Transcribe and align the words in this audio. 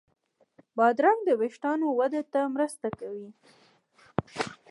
بادرنګ 0.77 1.19
د 1.25 1.29
وېښتانو 1.41 1.85
وده 1.99 2.21
ته 2.33 2.41
مرسته 2.55 2.87
کوي. 2.99 3.29